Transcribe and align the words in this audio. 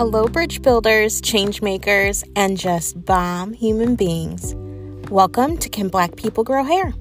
Hello, 0.00 0.26
bridge 0.26 0.62
builders, 0.62 1.20
change 1.20 1.60
makers, 1.60 2.24
and 2.34 2.56
just 2.56 3.04
bomb 3.04 3.52
human 3.52 3.96
beings. 3.96 4.54
Welcome 5.10 5.58
to 5.58 5.68
Can 5.68 5.90
Black 5.90 6.16
People 6.16 6.42
Grow 6.42 6.64
Hair? 6.64 6.94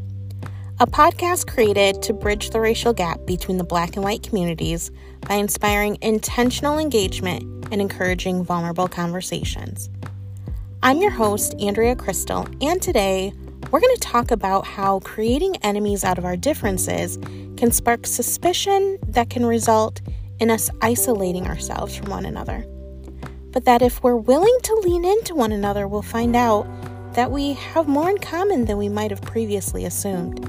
A 0.81 0.85
podcast 0.85 1.47
created 1.47 2.01
to 2.01 2.13
bridge 2.13 2.49
the 2.49 2.59
racial 2.59 2.91
gap 2.91 3.25
between 3.25 3.57
the 3.57 3.63
black 3.63 3.95
and 3.95 4.03
white 4.03 4.23
communities 4.23 4.91
by 5.21 5.35
inspiring 5.35 5.97
intentional 6.01 6.77
engagement 6.77 7.43
and 7.71 7.79
encouraging 7.79 8.43
vulnerable 8.43 8.89
conversations. 8.89 9.89
I'm 10.83 10.97
your 10.97 11.11
host, 11.11 11.55
Andrea 11.61 11.95
Crystal, 11.95 12.49
and 12.59 12.81
today 12.81 13.31
we're 13.71 13.79
going 13.79 13.95
to 13.95 14.01
talk 14.01 14.29
about 14.29 14.67
how 14.67 14.99
creating 14.99 15.55
enemies 15.63 16.03
out 16.03 16.17
of 16.17 16.25
our 16.25 16.35
differences 16.35 17.15
can 17.55 17.71
spark 17.71 18.05
suspicion 18.05 18.97
that 19.07 19.29
can 19.29 19.45
result 19.45 20.01
in 20.41 20.51
us 20.51 20.69
isolating 20.81 21.47
ourselves 21.47 21.95
from 21.95 22.09
one 22.09 22.25
another. 22.25 22.65
But 23.51 23.65
that 23.65 23.81
if 23.81 24.03
we're 24.03 24.15
willing 24.15 24.57
to 24.63 24.75
lean 24.75 25.05
into 25.05 25.35
one 25.35 25.51
another, 25.51 25.87
we'll 25.87 26.01
find 26.01 26.35
out 26.35 26.67
that 27.13 27.31
we 27.31 27.53
have 27.53 27.87
more 27.87 28.09
in 28.09 28.19
common 28.19 28.65
than 28.65 28.77
we 28.77 28.89
might 28.89 29.11
have 29.11 29.21
previously 29.21 29.85
assumed. 29.85 30.39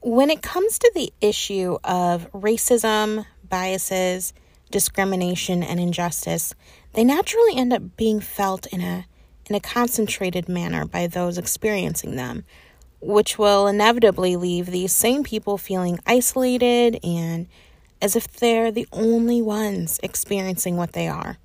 When 0.00 0.30
it 0.30 0.42
comes 0.42 0.78
to 0.80 0.90
the 0.94 1.12
issue 1.20 1.78
of 1.84 2.30
racism, 2.32 3.24
biases, 3.48 4.32
discrimination, 4.70 5.62
and 5.62 5.78
injustice, 5.78 6.54
they 6.94 7.04
naturally 7.04 7.56
end 7.56 7.72
up 7.72 7.96
being 7.96 8.20
felt 8.20 8.66
in 8.66 8.80
a 8.80 9.06
in 9.48 9.56
a 9.56 9.60
concentrated 9.60 10.48
manner 10.48 10.84
by 10.84 11.06
those 11.06 11.36
experiencing 11.38 12.16
them, 12.16 12.44
which 13.00 13.38
will 13.38 13.66
inevitably 13.66 14.36
leave 14.36 14.66
these 14.66 14.92
same 14.92 15.22
people 15.24 15.58
feeling 15.58 15.98
isolated 16.06 16.98
and 17.04 17.46
as 18.02 18.16
if 18.16 18.26
they're 18.26 18.72
the 18.72 18.88
only 18.92 19.40
ones 19.40 20.00
experiencing 20.02 20.76
what 20.76 20.92
they 20.92 21.06
are. 21.06 21.38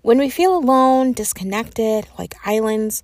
When 0.00 0.18
we 0.18 0.30
feel 0.30 0.56
alone, 0.56 1.12
disconnected, 1.12 2.08
like 2.18 2.34
islands, 2.46 3.02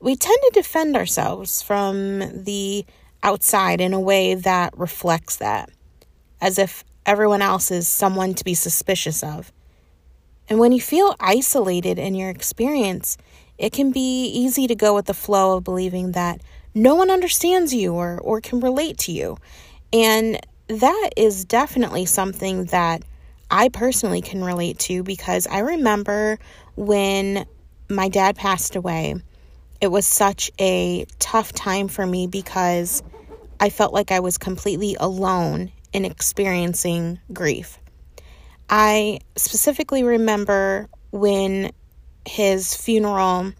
we 0.00 0.16
tend 0.16 0.38
to 0.42 0.50
defend 0.54 0.96
ourselves 0.96 1.60
from 1.60 2.44
the 2.44 2.86
outside 3.22 3.80
in 3.80 3.92
a 3.92 4.00
way 4.00 4.34
that 4.34 4.76
reflects 4.76 5.36
that, 5.36 5.68
as 6.40 6.58
if 6.58 6.82
everyone 7.04 7.42
else 7.42 7.70
is 7.70 7.86
someone 7.86 8.34
to 8.34 8.44
be 8.44 8.54
suspicious 8.54 9.22
of. 9.22 9.52
And 10.48 10.58
when 10.58 10.72
you 10.72 10.80
feel 10.80 11.14
isolated 11.20 11.98
in 11.98 12.14
your 12.14 12.30
experience, 12.30 13.18
it 13.58 13.72
can 13.72 13.92
be 13.92 14.26
easy 14.26 14.66
to 14.66 14.74
go 14.74 14.94
with 14.94 15.06
the 15.06 15.14
flow 15.14 15.56
of 15.56 15.64
believing 15.64 16.12
that 16.12 16.40
no 16.74 16.94
one 16.94 17.10
understands 17.10 17.74
you 17.74 17.94
or, 17.94 18.18
or 18.20 18.40
can 18.40 18.60
relate 18.60 18.98
to 18.98 19.12
you. 19.12 19.36
And 19.92 20.40
that 20.68 21.10
is 21.16 21.44
definitely 21.44 22.06
something 22.06 22.64
that 22.66 23.02
I 23.50 23.68
personally 23.68 24.22
can 24.22 24.42
relate 24.42 24.78
to 24.80 25.02
because 25.02 25.46
I 25.46 25.60
remember 25.60 26.38
when 26.76 27.46
my 27.88 28.08
dad 28.08 28.36
passed 28.36 28.74
away, 28.74 29.16
it 29.80 29.88
was 29.88 30.06
such 30.06 30.50
a 30.58 31.04
tough 31.18 31.52
time 31.52 31.88
for 31.88 32.06
me 32.06 32.26
because 32.26 33.02
I 33.60 33.68
felt 33.68 33.92
like 33.92 34.10
I 34.10 34.20
was 34.20 34.38
completely 34.38 34.96
alone 34.98 35.70
in 35.92 36.04
experiencing 36.04 37.20
grief. 37.32 37.78
I 38.68 39.20
specifically 39.36 40.02
remember 40.02 40.88
when 41.10 41.70
his 42.26 42.74
funeral 42.74 43.52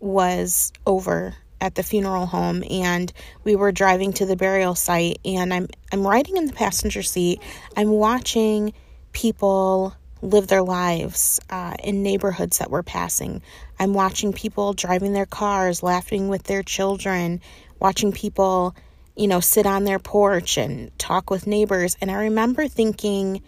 was 0.00 0.72
over 0.86 1.36
at 1.60 1.74
the 1.74 1.82
funeral 1.82 2.26
home 2.26 2.62
and 2.70 3.12
we 3.44 3.56
were 3.56 3.72
driving 3.72 4.12
to 4.12 4.26
the 4.26 4.36
burial 4.36 4.74
site 4.74 5.18
and 5.24 5.52
I'm 5.52 5.68
I'm 5.92 6.06
riding 6.06 6.36
in 6.36 6.46
the 6.46 6.52
passenger 6.52 7.02
seat. 7.02 7.40
I'm 7.76 7.90
watching 7.90 8.72
people 9.12 9.94
live 10.24 10.46
their 10.46 10.62
lives 10.62 11.40
uh, 11.50 11.74
in 11.82 12.02
neighborhoods 12.02 12.58
that 12.58 12.70
we're 12.70 12.82
passing. 12.82 13.42
I'm 13.78 13.94
watching 13.94 14.32
people 14.32 14.72
driving 14.72 15.12
their 15.12 15.26
cars, 15.26 15.82
laughing 15.82 16.28
with 16.28 16.44
their 16.44 16.62
children, 16.62 17.40
watching 17.78 18.12
people, 18.12 18.74
you 19.16 19.28
know, 19.28 19.40
sit 19.40 19.66
on 19.66 19.84
their 19.84 19.98
porch 19.98 20.56
and 20.56 20.96
talk 20.98 21.30
with 21.30 21.46
neighbors. 21.46 21.96
And 22.00 22.10
I 22.10 22.14
remember 22.14 22.68
thinking, 22.68 23.42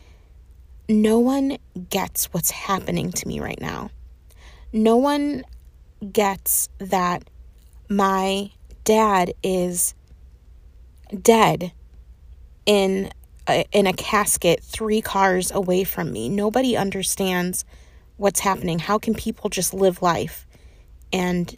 no 0.89 1.19
one 1.19 1.57
gets 1.89 2.27
what's 2.27 2.51
happening 2.51 3.11
to 3.13 3.27
me 3.27 3.41
right 3.41 3.61
now. 3.61 3.91
No 4.73 4.97
one 4.97 5.45
gets 6.13 6.69
that 6.79 7.25
my 7.89 8.51
dad 8.85 9.33
is 9.43 9.95
dead 11.23 11.73
in 12.65 13.11
a, 13.49 13.65
in 13.73 13.87
a 13.87 13.93
casket 13.93 14.63
3 14.63 15.01
cars 15.03 15.51
away 15.51 15.85
from 15.85 16.13
me. 16.13 16.29
Nobody 16.29 16.77
understands 16.77 17.65
what's 18.17 18.41
happening. 18.41 18.79
How 18.79 18.99
can 18.99 19.15
people 19.15 19.51
just 19.51 19.73
live 19.75 20.03
life 20.03 20.47
and 21.13 21.57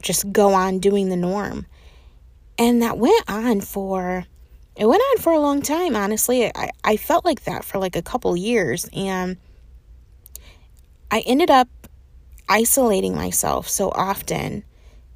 just 0.00 0.32
go 0.32 0.54
on 0.54 0.78
doing 0.78 1.08
the 1.08 1.16
norm? 1.16 1.66
And 2.58 2.82
that 2.82 2.98
went 2.98 3.24
on 3.28 3.60
for 3.60 4.26
it 4.76 4.86
went 4.86 5.02
on 5.10 5.18
for 5.18 5.32
a 5.32 5.38
long 5.38 5.60
time, 5.60 5.94
honestly. 5.94 6.46
I, 6.54 6.70
I 6.82 6.96
felt 6.96 7.24
like 7.24 7.44
that 7.44 7.64
for 7.64 7.78
like 7.78 7.96
a 7.96 8.02
couple 8.02 8.34
years. 8.34 8.88
And 8.94 9.36
I 11.10 11.20
ended 11.26 11.50
up 11.50 11.68
isolating 12.48 13.14
myself 13.14 13.68
so 13.68 13.90
often 13.90 14.64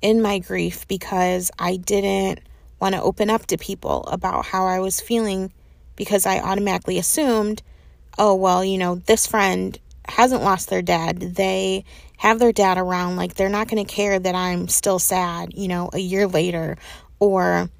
in 0.05 0.21
my 0.21 0.39
grief 0.39 0.87
because 0.87 1.51
I 1.59 1.77
didn't 1.77 2.41
want 2.79 2.95
to 2.95 3.01
open 3.01 3.31
up 3.31 3.47
to 3.47 3.57
people 3.57 4.03
about 4.03 4.45
how 4.45 4.67
I 4.67 4.79
was 4.81 5.01
feeling 5.01 5.51
because 5.97 6.27
I 6.27 6.41
automatically 6.41 6.99
assumed, 6.99 7.63
oh, 8.19 8.35
well, 8.35 8.63
you 8.63 8.77
know, 8.77 8.97
this 8.97 9.27
friend 9.27 9.79
hasn't 10.07 10.43
lost 10.43 10.69
their 10.69 10.83
dad. 10.83 11.21
They 11.21 11.87
have 12.19 12.39
their 12.39 12.53
dad 12.53 12.77
around. 12.77 13.17
Like, 13.17 13.33
they're 13.33 13.49
not 13.49 13.67
going 13.67 13.83
to 13.83 13.91
care 13.91 14.19
that 14.19 14.35
I'm 14.35 14.69
still 14.69 14.99
sad, 14.99 15.55
you 15.55 15.69
know, 15.69 15.89
a 15.95 15.99
year 15.99 16.27
later. 16.27 16.77
Or 17.19 17.71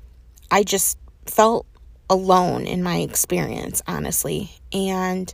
I 0.51 0.63
just 0.63 0.97
felt 1.27 1.67
alone 2.09 2.67
in 2.67 2.83
my 2.83 3.01
experience, 3.01 3.83
honestly. 3.87 4.51
And 4.73 5.33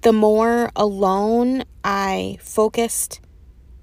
the 0.00 0.14
more 0.14 0.70
alone 0.74 1.64
I 1.84 2.38
focused 2.40 3.20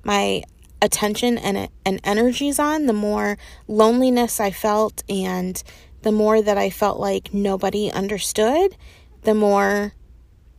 my 0.03 0.41
attention 0.83 1.37
and, 1.37 1.69
and 1.85 2.01
energies 2.03 2.59
on, 2.59 2.87
the 2.87 2.93
more 2.93 3.37
loneliness 3.69 4.41
I 4.41 4.51
felt, 4.51 5.01
and 5.07 5.63
the 6.01 6.11
more 6.11 6.41
that 6.41 6.57
I 6.57 6.69
felt 6.69 6.99
like 6.99 7.33
nobody 7.33 7.89
understood, 7.89 8.75
the 9.21 9.33
more 9.33 9.93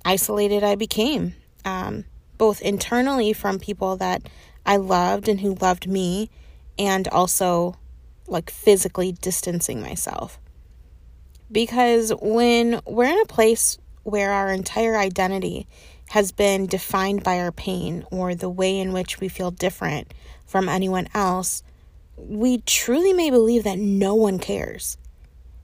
isolated 0.03 0.65
I 0.65 0.77
became, 0.77 1.35
um, 1.67 2.07
both 2.39 2.63
internally 2.63 3.35
from 3.35 3.59
people 3.59 3.99
that 3.99 4.23
I 4.65 4.79
loved 4.79 5.29
and 5.29 5.41
who 5.41 5.57
loved 5.57 5.87
me, 5.87 6.31
and 6.79 7.07
also 7.09 7.77
like 8.27 8.51
physically 8.51 9.13
distancing 9.13 9.83
myself. 9.83 10.41
Because 11.53 12.11
when 12.23 12.81
we're 12.87 13.13
in 13.13 13.21
a 13.21 13.27
place 13.27 13.79
where 14.05 14.33
our 14.33 14.51
entire 14.51 14.97
identity 14.97 15.67
has 16.11 16.33
been 16.33 16.67
defined 16.67 17.23
by 17.23 17.39
our 17.39 17.53
pain 17.53 18.05
or 18.11 18.35
the 18.35 18.49
way 18.49 18.79
in 18.79 18.93
which 18.93 19.21
we 19.21 19.29
feel 19.29 19.51
different 19.51 20.13
from 20.47 20.69
anyone 20.69 21.09
else, 21.15 21.63
we 22.17 22.59
truly 22.59 23.13
may 23.13 23.31
believe 23.31 23.65
that 23.65 23.79
no 23.79 24.15
one 24.15 24.39
cares, 24.39 24.97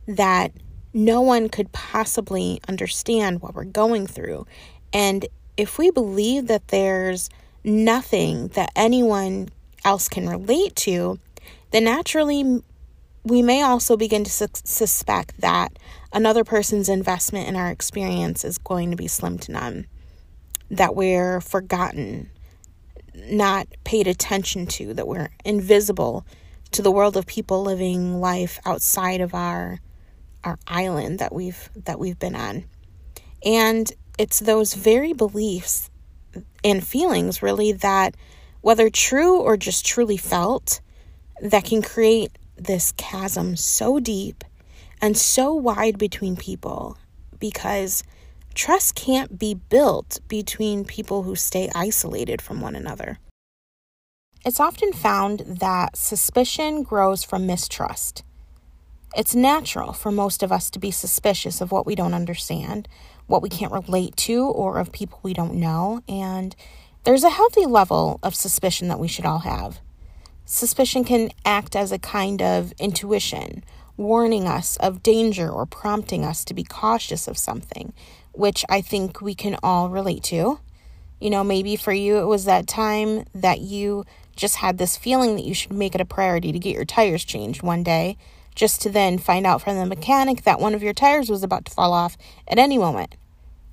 that 0.06 0.52
no 0.92 1.20
one 1.20 1.48
could 1.48 1.70
possibly 1.72 2.60
understand 2.68 3.40
what 3.40 3.54
we're 3.54 3.64
going 3.64 4.06
through. 4.06 4.46
And 4.92 5.26
if 5.56 5.78
we 5.78 5.90
believe 5.90 6.48
that 6.48 6.68
there's 6.68 7.30
nothing 7.62 8.48
that 8.48 8.72
anyone 8.74 9.48
else 9.84 10.08
can 10.08 10.28
relate 10.28 10.74
to, 10.76 11.18
then 11.70 11.84
naturally 11.84 12.62
we 13.22 13.42
may 13.42 13.62
also 13.62 13.96
begin 13.96 14.24
to 14.24 14.30
su- 14.30 14.46
suspect 14.64 15.40
that 15.40 15.78
another 16.12 16.44
person's 16.44 16.88
investment 16.88 17.48
in 17.48 17.56
our 17.56 17.70
experience 17.70 18.44
is 18.44 18.58
going 18.58 18.90
to 18.90 18.96
be 18.96 19.06
slim 19.06 19.38
to 19.38 19.52
none, 19.52 19.86
that 20.70 20.94
we're 20.94 21.40
forgotten, 21.40 22.30
not 23.14 23.66
paid 23.84 24.06
attention 24.06 24.66
to, 24.66 24.94
that 24.94 25.08
we're 25.08 25.30
invisible 25.44 26.24
to 26.72 26.82
the 26.82 26.90
world 26.90 27.16
of 27.16 27.26
people 27.26 27.62
living 27.62 28.20
life 28.20 28.58
outside 28.64 29.20
of 29.20 29.34
our 29.34 29.80
our 30.42 30.58
island 30.66 31.18
that 31.18 31.34
we've 31.34 31.68
that 31.84 31.98
we've 31.98 32.18
been 32.18 32.34
on. 32.34 32.64
And 33.44 33.92
it's 34.18 34.40
those 34.40 34.74
very 34.74 35.12
beliefs 35.12 35.90
and 36.62 36.86
feelings 36.86 37.42
really 37.42 37.72
that 37.72 38.14
whether 38.60 38.90
true 38.90 39.38
or 39.40 39.56
just 39.56 39.84
truly 39.84 40.16
felt 40.16 40.80
that 41.40 41.64
can 41.64 41.82
create 41.82 42.30
this 42.56 42.92
chasm 42.92 43.56
so 43.56 43.98
deep 43.98 44.44
and 45.00 45.16
so 45.16 45.54
wide 45.54 45.98
between 45.98 46.36
people 46.36 46.98
because 47.38 48.04
trust 48.60 48.94
can't 48.94 49.38
be 49.38 49.54
built 49.54 50.20
between 50.28 50.84
people 50.84 51.22
who 51.22 51.34
stay 51.34 51.70
isolated 51.74 52.42
from 52.42 52.60
one 52.60 52.76
another. 52.76 53.18
It's 54.44 54.60
often 54.60 54.92
found 54.92 55.40
that 55.46 55.96
suspicion 55.96 56.82
grows 56.82 57.24
from 57.24 57.46
mistrust. 57.46 58.22
It's 59.16 59.34
natural 59.34 59.94
for 59.94 60.12
most 60.12 60.42
of 60.42 60.52
us 60.52 60.68
to 60.72 60.78
be 60.78 60.90
suspicious 60.90 61.62
of 61.62 61.72
what 61.72 61.86
we 61.86 61.94
don't 61.94 62.12
understand, 62.12 62.86
what 63.26 63.40
we 63.40 63.48
can't 63.48 63.72
relate 63.72 64.14
to, 64.28 64.44
or 64.44 64.78
of 64.78 64.92
people 64.92 65.20
we 65.22 65.32
don't 65.32 65.54
know, 65.54 66.02
and 66.06 66.54
there's 67.04 67.24
a 67.24 67.30
healthy 67.30 67.64
level 67.64 68.20
of 68.22 68.34
suspicion 68.34 68.88
that 68.88 69.00
we 69.00 69.08
should 69.08 69.24
all 69.24 69.38
have. 69.38 69.80
Suspicion 70.44 71.02
can 71.02 71.30
act 71.46 71.74
as 71.74 71.92
a 71.92 71.98
kind 71.98 72.42
of 72.42 72.72
intuition, 72.78 73.64
warning 73.96 74.46
us 74.46 74.76
of 74.76 75.02
danger 75.02 75.48
or 75.48 75.64
prompting 75.64 76.26
us 76.26 76.44
to 76.44 76.52
be 76.52 76.62
cautious 76.62 77.26
of 77.26 77.38
something, 77.38 77.94
which 78.32 78.64
I 78.68 78.80
think 78.80 79.20
we 79.20 79.34
can 79.34 79.56
all 79.62 79.90
relate 79.90 80.22
to. 80.24 80.60
You 81.20 81.30
know, 81.30 81.44
maybe 81.44 81.76
for 81.76 81.92
you 81.92 82.18
it 82.18 82.26
was 82.26 82.44
that 82.44 82.66
time 82.66 83.24
that 83.34 83.60
you 83.60 84.04
just 84.36 84.56
had 84.56 84.78
this 84.78 84.96
feeling 84.96 85.36
that 85.36 85.44
you 85.44 85.54
should 85.54 85.72
make 85.72 85.94
it 85.94 86.00
a 86.00 86.06
priority 86.06 86.50
to 86.52 86.58
get 86.58 86.74
your 86.74 86.84
tires 86.84 87.24
changed 87.24 87.62
one 87.62 87.82
day, 87.82 88.16
just 88.54 88.80
to 88.82 88.90
then 88.90 89.18
find 89.18 89.46
out 89.46 89.60
from 89.60 89.76
the 89.76 89.86
mechanic 89.86 90.42
that 90.42 90.60
one 90.60 90.74
of 90.74 90.82
your 90.82 90.94
tires 90.94 91.28
was 91.28 91.42
about 91.42 91.66
to 91.66 91.72
fall 91.72 91.92
off 91.92 92.16
at 92.48 92.58
any 92.58 92.78
moment. 92.78 93.16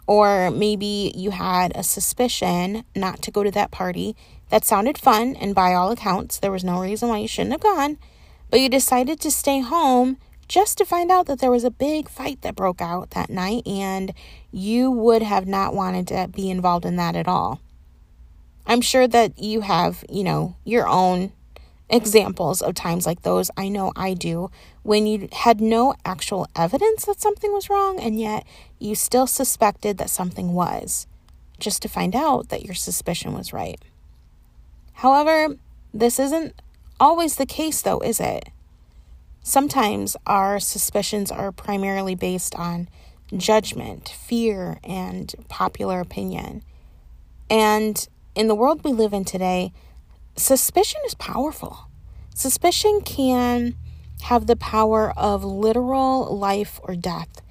Or 0.05 0.51
maybe 0.51 1.11
you 1.15 1.31
had 1.31 1.71
a 1.75 1.83
suspicion 1.83 2.83
not 2.95 3.21
to 3.23 3.31
go 3.31 3.43
to 3.43 3.51
that 3.51 3.71
party 3.71 4.15
that 4.49 4.63
sounded 4.63 4.97
fun, 4.97 5.35
and 5.35 5.53
by 5.53 5.73
all 5.73 5.91
accounts, 5.91 6.39
there 6.39 6.51
was 6.51 6.63
no 6.63 6.79
reason 6.79 7.09
why 7.09 7.17
you 7.17 7.27
shouldn't 7.27 7.51
have 7.51 7.61
gone, 7.61 7.97
but 8.49 8.59
you 8.59 8.69
decided 8.69 9.19
to 9.19 9.31
stay 9.31 9.59
home 9.59 10.17
just 10.47 10.77
to 10.77 10.85
find 10.85 11.11
out 11.11 11.25
that 11.27 11.39
there 11.39 11.51
was 11.51 11.63
a 11.63 11.71
big 11.71 12.09
fight 12.09 12.41
that 12.41 12.55
broke 12.55 12.81
out 12.81 13.11
that 13.11 13.29
night, 13.29 13.67
and 13.67 14.13
you 14.51 14.89
would 14.89 15.21
have 15.21 15.47
not 15.47 15.73
wanted 15.73 16.07
to 16.07 16.29
be 16.33 16.49
involved 16.49 16.85
in 16.85 16.95
that 16.95 17.15
at 17.15 17.27
all. 17.27 17.59
I'm 18.65 18.81
sure 18.81 19.07
that 19.07 19.39
you 19.39 19.61
have, 19.61 20.03
you 20.09 20.23
know, 20.23 20.55
your 20.63 20.87
own 20.87 21.31
examples 21.89 22.61
of 22.61 22.75
times 22.75 23.05
like 23.05 23.21
those. 23.21 23.49
I 23.55 23.69
know 23.69 23.93
I 23.95 24.13
do. 24.13 24.51
When 24.83 25.07
you 25.07 25.29
had 25.31 25.61
no 25.61 25.95
actual 26.05 26.47
evidence 26.55 27.05
that 27.05 27.21
something 27.21 27.51
was 27.53 27.69
wrong, 27.69 27.99
and 27.99 28.19
yet 28.19 28.45
you 28.79 28.95
still 28.95 29.27
suspected 29.27 29.97
that 29.97 30.09
something 30.09 30.53
was, 30.53 31.07
just 31.59 31.81
to 31.81 31.89
find 31.89 32.15
out 32.15 32.49
that 32.49 32.63
your 32.63 32.75
suspicion 32.75 33.33
was 33.33 33.53
right. 33.53 33.79
However, 34.93 35.55
this 35.93 36.19
isn't 36.19 36.61
always 36.99 37.35
the 37.35 37.45
case, 37.45 37.81
though, 37.81 37.99
is 37.99 38.19
it? 38.19 38.49
Sometimes 39.47 40.17
our 40.25 40.59
suspicions 40.59 41.31
are 41.31 41.53
primarily 41.53 42.15
based 42.15 42.53
on 42.55 42.89
judgment, 43.33 44.09
fear, 44.09 44.77
and 44.83 45.33
popular 45.47 46.01
opinion. 46.01 46.63
And 47.49 48.05
in 48.35 48.49
the 48.49 48.55
world 48.55 48.83
we 48.83 48.91
live 48.91 49.13
in 49.13 49.23
today, 49.23 49.71
suspicion 50.35 50.99
is 51.05 51.15
powerful. 51.15 51.87
Suspicion 52.35 52.99
can 52.99 53.75
have 54.23 54.47
the 54.47 54.57
power 54.57 55.13
of 55.15 55.45
literal 55.45 56.25
life 56.37 56.81
or 56.83 56.97
death. 56.97 57.41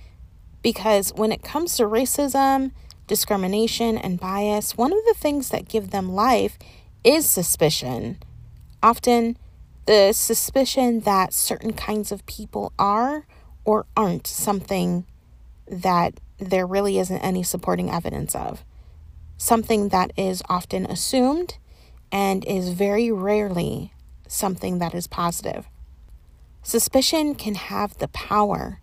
Because 0.60 1.14
when 1.14 1.32
it 1.32 1.43
comes 1.43 1.78
to 1.78 1.84
racism, 1.84 2.72
discrimination, 3.06 3.96
and 3.96 4.20
bias, 4.20 4.76
one 4.76 4.93
of 4.93 5.02
the 5.06 5.16
things 5.16 5.48
that 5.48 5.66
give 5.66 5.93
them 5.93 6.12
life 6.12 6.58
is 7.02 7.25
suspicion. 7.25 8.19
Often, 8.82 9.38
the 9.86 10.12
suspicion 10.12 11.00
that 11.00 11.32
certain 11.32 11.72
kinds 11.72 12.12
of 12.12 12.26
people 12.26 12.72
are 12.78 13.26
or 13.64 13.86
aren't 13.96 14.26
something 14.26 15.06
that 15.66 16.20
there 16.38 16.66
really 16.66 16.98
isn't 16.98 17.18
any 17.18 17.42
supporting 17.42 17.90
evidence 17.90 18.34
of. 18.34 18.64
Something 19.36 19.88
that 19.88 20.12
is 20.16 20.42
often 20.48 20.86
assumed 20.86 21.58
and 22.12 22.44
is 22.44 22.70
very 22.70 23.10
rarely 23.10 23.92
something 24.28 24.78
that 24.78 24.94
is 24.94 25.06
positive. 25.06 25.66
Suspicion 26.62 27.34
can 27.34 27.54
have 27.54 27.98
the 27.98 28.08
power 28.08 28.80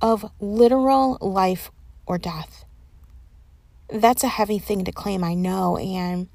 of 0.00 0.30
literal 0.40 1.18
life 1.20 1.70
or 2.06 2.18
death. 2.18 2.64
That's 3.88 4.24
a 4.24 4.28
heavy 4.28 4.58
thing 4.58 4.84
to 4.84 4.92
claim, 4.92 5.22
I 5.22 5.34
know, 5.34 5.76
and 5.76 6.28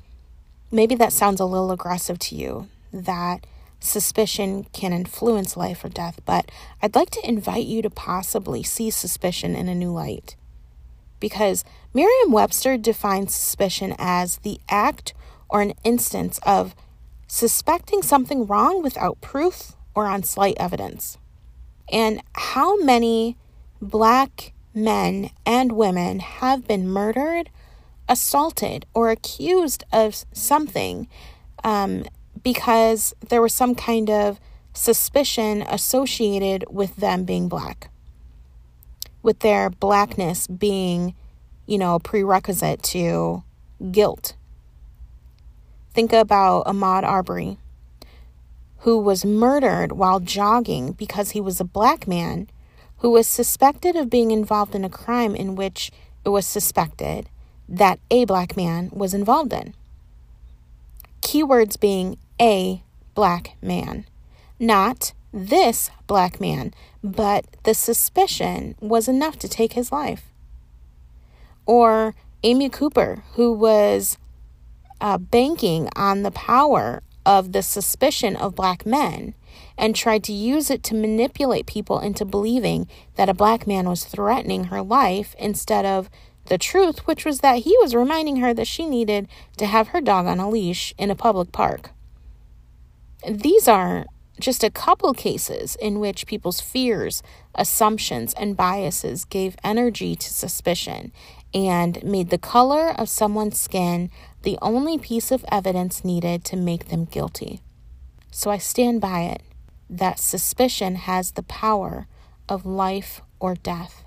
maybe 0.71 0.95
that 0.95 1.12
sounds 1.12 1.39
a 1.39 1.45
little 1.45 1.71
aggressive 1.71 2.19
to 2.19 2.35
you 2.35 2.69
that 2.94 3.45
suspicion 3.83 4.66
can 4.74 4.94
influence 4.94 5.57
life 5.57 5.83
or 5.83 5.89
death, 5.89 6.19
but 6.25 6.50
I'd 6.81 6.95
like 6.95 7.10
to 7.12 7.28
invite 7.28 7.66
you 7.66 7.81
to 7.81 7.89
possibly 7.89 8.63
see 8.63 8.89
suspicion 8.89 9.56
in 9.56 9.68
a 9.68 9.75
new 9.75 9.92
light. 9.92 10.36
Because 11.19 11.63
Merriam 11.94 12.31
Webster 12.31 12.78
defines 12.78 13.33
suspicion 13.33 13.95
as 13.98 14.38
the 14.38 14.60
act 14.69 15.13
or 15.50 15.62
an 15.62 15.74
instance 15.83 16.39
of 16.44 16.75
suspecting 17.28 18.01
something 18.01 18.45
wrong 18.45 18.81
without 18.81 19.22
proof 19.22 19.74
or 19.94 20.06
on 20.06 20.24
slight 20.24 20.56
evidence. 20.57 21.18
And 21.92 22.22
how 22.33 22.78
many 22.78 23.38
black 23.81 24.54
men 24.74 25.31
and 25.45 25.74
women 25.74 26.19
have 26.19 26.68
been 26.68 26.88
murdered, 26.88 27.50
assaulted, 28.07 28.86
or 28.94 29.10
accused 29.12 29.83
of 29.92 30.25
something 30.31 31.07
um, 31.63 32.06
because 32.44 33.14
there 33.30 33.42
was 33.42 33.54
some 33.54 33.76
kind 33.76 34.10
of 34.10 34.40
suspicion 34.74 35.62
associated 35.64 36.66
with 36.70 36.96
them 36.96 37.24
being 37.24 37.48
black, 37.48 37.90
with 39.22 39.40
their 39.40 39.70
blackness 39.70 40.48
being, 40.48 41.14
you 41.66 41.78
know, 41.78 41.96
a 41.96 42.00
prerequisite 42.00 42.82
to 42.84 43.44
guilt 43.92 44.36
Think 45.94 46.14
about 46.14 46.68
Ahmaud 46.68 47.04
Arbery, 47.04 47.58
who 48.80 48.98
was 48.98 49.26
murdered 49.26 49.92
while 49.92 50.22
jogging 50.22 50.94
because 50.94 51.32
he 51.32 51.42
was 51.42 51.60
a 51.60 51.66
black 51.66 52.08
man 52.08 52.48
who 53.00 53.10
was 53.10 53.28
suspected 53.28 53.98
of 53.98 54.10
being 54.10 54.32
involved 54.32 54.74
in 54.74 54.86
a 54.86 54.90
crime 54.90 55.36
in 55.36 55.56
which 55.56 55.92
it 56.24 56.30
was 56.30 56.46
suspected 56.46 57.28
that 57.68 58.00
a 58.10 58.24
black 58.24 58.56
man 58.56 58.90
was 58.94 59.14
involved 59.14 59.52
in. 59.52 59.74
Keywords 61.22 61.78
being 61.78 62.18
a 62.42 62.84
black 63.14 63.56
man, 63.62 64.06
not 64.60 65.14
this 65.32 65.92
black 66.08 66.42
man, 66.42 66.74
but 67.04 67.46
the 67.64 67.74
suspicion 67.74 68.76
was 68.80 69.08
enough 69.08 69.38
to 69.40 69.48
take 69.48 69.74
his 69.74 69.92
life. 69.92 70.34
Or 71.66 72.16
Amy 72.44 72.70
Cooper, 72.70 73.24
who 73.34 73.54
was 73.54 74.18
uh, 75.00 75.20
banking 75.20 75.88
on 75.96 76.24
the 76.24 76.32
power 76.32 77.04
of 77.26 77.52
the 77.52 77.62
suspicion 77.62 78.36
of 78.36 78.56
black 78.56 78.86
men 78.86 79.36
and 79.78 79.96
tried 79.96 80.24
to 80.24 80.34
use 80.34 80.72
it 80.72 80.84
to 80.84 80.96
manipulate 80.96 81.68
people 81.68 82.00
into 82.00 82.26
believing 82.26 82.88
that 83.16 83.30
a 83.30 83.33
black 83.33 83.68
man 83.68 83.88
was 83.88 84.04
threatening 84.04 84.66
her 84.66 84.81
life 84.81 85.36
instead 85.38 85.86
of 85.86 86.10
the 86.45 86.57
truth, 86.57 87.06
which 87.06 87.24
was 87.24 87.40
that 87.40 87.60
he 87.60 87.78
was 87.80 87.94
reminding 87.94 88.38
her 88.38 88.54
that 88.54 88.68
she 88.68 88.88
needed 88.88 89.28
to 89.57 89.68
have 89.68 89.90
her 89.90 90.02
dog 90.02 90.26
on 90.26 90.40
a 90.40 90.50
leash 90.50 90.94
in 90.98 91.12
a 91.12 91.16
public 91.16 91.52
park. 91.52 91.92
These 93.28 93.68
are 93.68 94.06
just 94.40 94.63
a 94.63 94.71
couple 94.71 95.13
cases 95.13 95.75
in 95.75 95.99
which 95.99 96.25
people's 96.25 96.59
fears, 96.59 97.21
assumptions, 97.54 98.33
and 98.33 98.57
biases 98.57 99.25
gave 99.25 99.56
energy 99.63 100.16
to 100.16 100.33
suspicion 100.33 101.11
and 101.54 102.04
made 102.04 102.30
the 102.30 102.37
color 102.37 102.90
of 102.90 103.09
someone's 103.09 103.59
skin 103.59 104.09
the 104.42 104.57
only 104.61 104.97
piece 104.97 105.31
of 105.31 105.45
evidence 105.51 106.04
needed 106.04 106.44
to 106.45 106.56
make 106.56 106.87
them 106.87 107.06
guilty. 107.06 107.61
So 108.31 108.49
I 108.49 108.57
stand 108.57 109.01
by 109.01 109.21
it 109.21 109.44
that 109.90 110.19
suspicion 110.19 110.95
has 110.95 111.31
the 111.31 111.44
power 111.44 112.07
of 112.49 112.66
life 112.66 113.21
or 113.40 113.56
death. 113.56 114.06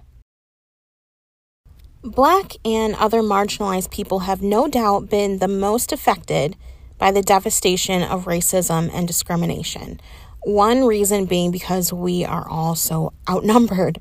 Black 2.03 2.55
and 2.65 2.95
other 2.97 3.23
marginalized 3.23 3.91
people 3.91 4.21
have 4.21 4.43
no 4.43 4.67
doubt 4.67 5.09
been 5.09 5.39
the 5.39 5.49
most 5.49 5.93
affected 5.93 6.57
by 6.99 7.11
the 7.11 7.23
devastation 7.23 8.03
of 8.03 8.25
racism 8.25 8.91
and 8.93 9.07
discrimination. 9.07 10.01
One 10.43 10.85
reason 10.85 11.27
being 11.27 11.51
because 11.51 11.93
we 11.93 12.25
are 12.25 12.47
all 12.49 12.75
so 12.75 13.13
outnumbered 13.29 13.99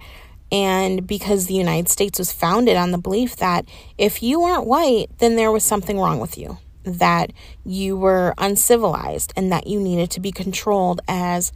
and 0.51 1.07
because 1.07 1.47
the 1.47 1.55
United 1.55 1.89
States 1.89 2.19
was 2.19 2.31
founded 2.31 2.77
on 2.77 2.91
the 2.91 2.99
belief 2.99 3.35
that 3.37 3.65
if 3.97 4.21
you 4.21 4.43
aren't 4.43 4.67
white, 4.67 5.07
then 5.17 5.35
there 5.35 5.51
was 5.51 5.63
something 5.63 5.97
wrong 5.97 6.19
with 6.19 6.37
you, 6.37 6.59
that 6.83 7.33
you 7.65 7.97
were 7.97 8.35
uncivilized, 8.37 9.33
and 9.35 9.51
that 9.51 9.65
you 9.65 9.79
needed 9.79 10.11
to 10.11 10.19
be 10.19 10.31
controlled 10.31 11.01
as 11.07 11.51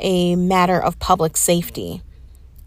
a 0.00 0.36
matter 0.36 0.78
of 0.78 0.98
public 0.98 1.38
safety. 1.38 2.02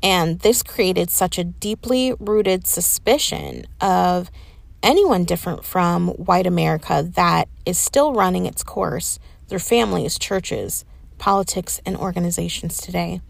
And 0.01 0.39
this 0.39 0.63
created 0.63 1.11
such 1.11 1.37
a 1.37 1.43
deeply 1.43 2.13
rooted 2.19 2.65
suspicion 2.65 3.67
of 3.79 4.31
anyone 4.83 5.23
different 5.25 5.65
from 5.65 6.09
white 6.09 6.47
America 6.47 7.07
that 7.15 7.47
is 7.65 7.77
still 7.77 8.13
running 8.13 8.45
its 8.45 8.63
course 8.63 9.19
through 9.47 9.59
families, 9.59 10.17
churches, 10.19 10.85
politics, 11.17 11.81
and 11.85 11.97
organizations 11.97 12.77
today. 12.77 13.21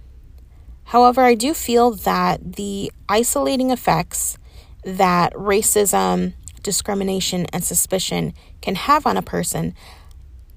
However, 0.86 1.22
I 1.22 1.36
do 1.36 1.54
feel 1.54 1.92
that 1.92 2.56
the 2.56 2.92
isolating 3.10 3.72
effects 3.72 4.38
that 4.84 5.34
racism, 5.34 6.34
discrimination, 6.64 7.46
and 7.48 7.64
suspicion 7.64 8.34
can 8.62 8.76
have 8.76 9.06
on 9.06 9.18
a 9.18 9.22
person 9.22 9.76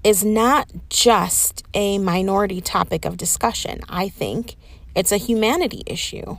is 0.03 0.25
not 0.25 0.71
just 0.89 1.63
a 1.75 1.99
minority 1.99 2.61
topic 2.61 3.05
of 3.05 3.17
discussion. 3.17 3.81
I 3.89 4.09
think 4.09 4.57
It's 4.95 5.13
a 5.13 5.17
humanity 5.17 5.83
issue 5.87 6.39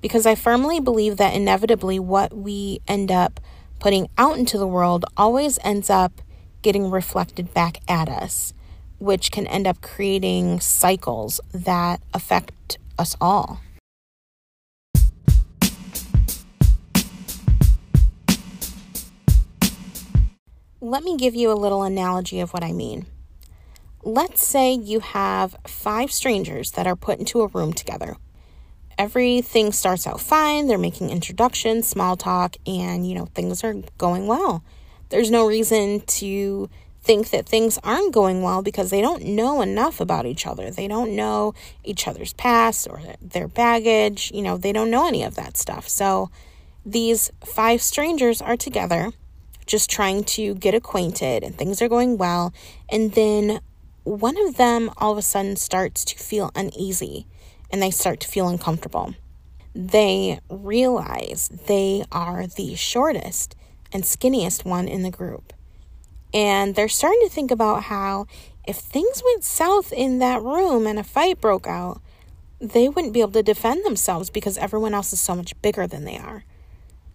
because 0.00 0.26
I 0.26 0.34
firmly 0.34 0.80
believe 0.80 1.18
that 1.18 1.34
inevitably 1.34 1.98
what 1.98 2.34
we 2.34 2.80
end 2.88 3.12
up 3.12 3.38
putting 3.82 4.08
out 4.16 4.38
into 4.38 4.56
the 4.56 4.66
world 4.66 5.04
always 5.16 5.58
ends 5.64 5.90
up 5.90 6.22
getting 6.62 6.88
reflected 6.88 7.52
back 7.52 7.80
at 7.88 8.08
us, 8.08 8.54
which 9.00 9.32
can 9.32 9.44
end 9.48 9.66
up 9.66 9.80
creating 9.80 10.60
cycles 10.60 11.40
that 11.52 12.00
affect 12.14 12.78
us 12.96 13.16
all. 13.20 13.60
Let 20.80 21.02
me 21.02 21.16
give 21.16 21.34
you 21.34 21.50
a 21.50 21.58
little 21.58 21.82
analogy 21.82 22.38
of 22.38 22.52
what 22.52 22.62
I 22.62 22.70
mean. 22.70 23.06
Let's 24.04 24.46
say 24.46 24.72
you 24.72 25.00
have 25.00 25.56
five 25.66 26.12
strangers 26.12 26.70
that 26.72 26.86
are 26.86 26.94
put 26.94 27.18
into 27.18 27.40
a 27.40 27.48
room 27.48 27.72
together 27.72 28.16
everything 28.98 29.72
starts 29.72 30.06
out 30.06 30.20
fine. 30.20 30.66
They're 30.66 30.78
making 30.78 31.10
introductions, 31.10 31.88
small 31.88 32.16
talk, 32.16 32.56
and 32.66 33.08
you 33.08 33.14
know, 33.14 33.26
things 33.26 33.64
are 33.64 33.74
going 33.98 34.26
well. 34.26 34.62
There's 35.08 35.30
no 35.30 35.46
reason 35.46 36.00
to 36.00 36.70
think 37.02 37.30
that 37.30 37.46
things 37.46 37.78
aren't 37.82 38.14
going 38.14 38.42
well 38.42 38.62
because 38.62 38.90
they 38.90 39.00
don't 39.00 39.24
know 39.24 39.60
enough 39.60 40.00
about 40.00 40.24
each 40.24 40.46
other. 40.46 40.70
They 40.70 40.86
don't 40.86 41.16
know 41.16 41.52
each 41.84 42.06
other's 42.06 42.32
past 42.32 42.86
or 42.88 43.00
their 43.20 43.48
baggage. 43.48 44.30
You 44.32 44.42
know, 44.42 44.56
they 44.56 44.72
don't 44.72 44.90
know 44.90 45.08
any 45.08 45.24
of 45.24 45.34
that 45.34 45.56
stuff. 45.56 45.88
So 45.88 46.30
these 46.86 47.30
five 47.44 47.82
strangers 47.82 48.40
are 48.40 48.56
together 48.56 49.12
just 49.66 49.90
trying 49.90 50.24
to 50.24 50.54
get 50.54 50.74
acquainted 50.74 51.42
and 51.42 51.56
things 51.56 51.82
are 51.82 51.88
going 51.88 52.18
well. 52.18 52.52
And 52.88 53.12
then 53.12 53.60
one 54.04 54.36
of 54.46 54.56
them 54.56 54.90
all 54.96 55.12
of 55.12 55.18
a 55.18 55.22
sudden 55.22 55.56
starts 55.56 56.04
to 56.04 56.18
feel 56.18 56.50
uneasy 56.54 57.26
and 57.72 57.82
they 57.82 57.90
start 57.90 58.20
to 58.20 58.28
feel 58.28 58.48
uncomfortable. 58.48 59.14
They 59.74 60.38
realize 60.50 61.48
they 61.66 62.04
are 62.12 62.46
the 62.46 62.74
shortest 62.76 63.56
and 63.92 64.04
skinniest 64.04 64.64
one 64.64 64.86
in 64.86 65.02
the 65.02 65.10
group. 65.10 65.52
And 66.34 66.74
they're 66.74 66.88
starting 66.88 67.22
to 67.22 67.30
think 67.30 67.50
about 67.50 67.84
how 67.84 68.26
if 68.66 68.76
things 68.76 69.22
went 69.24 69.44
south 69.44 69.92
in 69.92 70.18
that 70.18 70.42
room 70.42 70.86
and 70.86 70.98
a 70.98 71.04
fight 71.04 71.40
broke 71.40 71.66
out, 71.66 72.00
they 72.60 72.88
wouldn't 72.88 73.12
be 73.12 73.20
able 73.20 73.32
to 73.32 73.42
defend 73.42 73.84
themselves 73.84 74.30
because 74.30 74.56
everyone 74.56 74.94
else 74.94 75.12
is 75.12 75.20
so 75.20 75.34
much 75.34 75.60
bigger 75.62 75.86
than 75.86 76.04
they 76.04 76.16
are. 76.16 76.44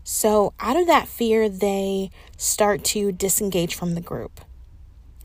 So, 0.04 0.54
out 0.60 0.78
of 0.78 0.88
that 0.88 1.08
fear, 1.08 1.50
they 1.50 2.12
start 2.38 2.84
to 2.86 3.12
disengage 3.12 3.76
from 3.76 3.94
the 3.94 4.02
group. 4.02 4.42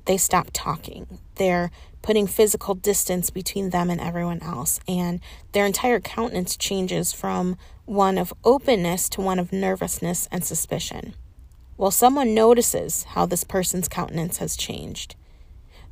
They 0.05 0.17
stop 0.17 0.49
talking. 0.53 1.19
They're 1.37 1.71
putting 2.03 2.27
physical 2.27 2.75
distance 2.75 3.31
between 3.31 3.71
them 3.71 3.89
and 3.89 4.01
everyone 4.01 4.43
else. 4.43 4.81
And 4.89 5.21
their 5.53 5.67
entire 5.67 6.01
countenance 6.01 6.57
changes 6.57 7.13
from 7.13 7.57
one 7.85 8.19
of 8.19 8.35
openness 8.45 9.09
to 9.11 9.21
one 9.21 9.39
of 9.39 9.53
nervousness 9.53 10.29
and 10.33 10.45
suspicion. 10.45 11.15
Well, 11.77 11.91
someone 11.91 12.35
notices 12.35 13.05
how 13.05 13.27
this 13.27 13.45
person's 13.45 13.89
countenance 13.89 14.39
has 14.39 14.57
changed. 14.57 15.17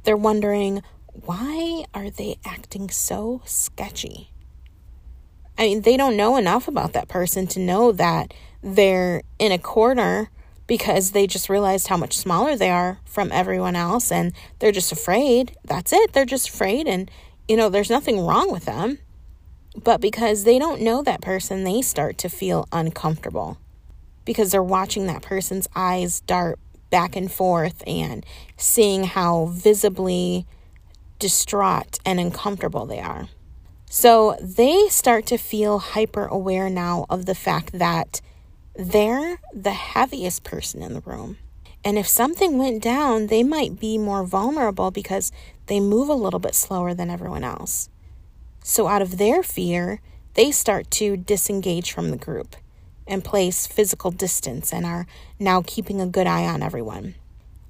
They're 0.04 0.16
wondering, 0.16 0.82
why 1.12 1.84
are 1.94 2.10
they 2.10 2.36
acting 2.44 2.90
so 2.90 3.42
sketchy? 3.44 4.30
I 5.58 5.64
mean, 5.64 5.82
they 5.82 5.96
don't 5.96 6.16
know 6.16 6.36
enough 6.36 6.68
about 6.68 6.92
that 6.94 7.08
person 7.08 7.46
to 7.48 7.60
know 7.60 7.92
that 7.92 8.32
they're 8.62 9.22
in 9.38 9.52
a 9.52 9.58
corner 9.58 10.30
because 10.70 11.10
they 11.10 11.26
just 11.26 11.48
realized 11.48 11.88
how 11.88 11.96
much 11.96 12.16
smaller 12.16 12.54
they 12.54 12.70
are 12.70 13.00
from 13.04 13.32
everyone 13.32 13.74
else 13.74 14.12
and 14.12 14.32
they're 14.60 14.70
just 14.70 14.92
afraid. 14.92 15.50
That's 15.64 15.92
it. 15.92 16.12
They're 16.12 16.24
just 16.24 16.50
afraid. 16.50 16.86
And, 16.86 17.10
you 17.48 17.56
know, 17.56 17.68
there's 17.68 17.90
nothing 17.90 18.24
wrong 18.24 18.52
with 18.52 18.66
them. 18.66 19.00
But 19.82 20.00
because 20.00 20.44
they 20.44 20.60
don't 20.60 20.80
know 20.80 21.02
that 21.02 21.22
person, 21.22 21.64
they 21.64 21.82
start 21.82 22.18
to 22.18 22.28
feel 22.28 22.68
uncomfortable 22.70 23.58
because 24.24 24.52
they're 24.52 24.62
watching 24.62 25.08
that 25.08 25.22
person's 25.22 25.66
eyes 25.74 26.20
dart 26.20 26.60
back 26.88 27.16
and 27.16 27.32
forth 27.32 27.82
and 27.84 28.24
seeing 28.56 29.02
how 29.02 29.46
visibly 29.46 30.46
distraught 31.18 31.98
and 32.06 32.20
uncomfortable 32.20 32.86
they 32.86 33.00
are. 33.00 33.26
So 33.86 34.36
they 34.40 34.86
start 34.86 35.26
to 35.26 35.36
feel 35.36 35.80
hyper 35.80 36.26
aware 36.26 36.70
now 36.70 37.06
of 37.10 37.26
the 37.26 37.34
fact 37.34 37.72
that 37.72 38.20
they're 38.74 39.40
the 39.52 39.72
heaviest 39.72 40.44
person 40.44 40.82
in 40.82 40.94
the 40.94 41.00
room. 41.00 41.38
And 41.84 41.98
if 41.98 42.06
something 42.06 42.58
went 42.58 42.82
down, 42.82 43.28
they 43.28 43.42
might 43.42 43.80
be 43.80 43.96
more 43.96 44.24
vulnerable 44.24 44.90
because 44.90 45.32
they 45.66 45.80
move 45.80 46.08
a 46.08 46.14
little 46.14 46.40
bit 46.40 46.54
slower 46.54 46.92
than 46.94 47.10
everyone 47.10 47.44
else. 47.44 47.88
So, 48.62 48.86
out 48.86 49.00
of 49.00 49.16
their 49.16 49.42
fear, 49.42 50.00
they 50.34 50.52
start 50.52 50.90
to 50.92 51.16
disengage 51.16 51.92
from 51.92 52.10
the 52.10 52.18
group 52.18 52.56
and 53.06 53.24
place 53.24 53.66
physical 53.66 54.10
distance 54.10 54.72
and 54.72 54.84
are 54.84 55.06
now 55.38 55.62
keeping 55.66 56.00
a 56.00 56.06
good 56.06 56.26
eye 56.26 56.46
on 56.46 56.62
everyone. 56.62 57.14